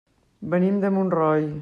Venim 0.53 0.79
de 0.85 0.93
Montroi. 0.97 1.51